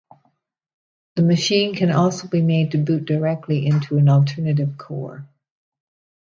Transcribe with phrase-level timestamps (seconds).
[1.15, 5.29] The machine can also be made to boot directly into an alternative core.